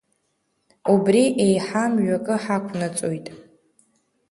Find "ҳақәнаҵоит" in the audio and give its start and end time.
2.43-3.25